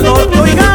valor, 0.00 0.28
oiga. 0.40 0.71